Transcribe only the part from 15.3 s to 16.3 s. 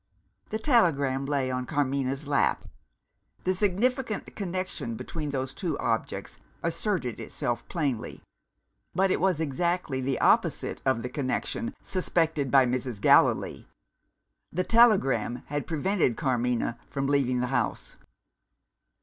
had prevented